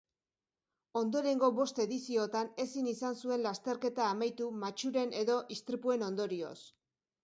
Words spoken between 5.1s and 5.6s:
edo